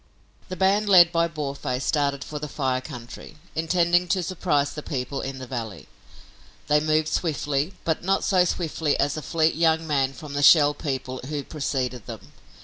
[0.49, 5.21] The band led by Boarface started for the Fire Country, intending to surprise the people
[5.21, 5.87] in the valley.
[6.65, 10.73] They moved swiftly, but not so swiftly as a fleet young man from the Shell
[10.73, 12.31] People who preceded them.